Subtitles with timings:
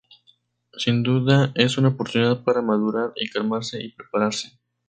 [0.79, 4.59] Sin duda es una oportunidad para madurar y calmarse y prepararse.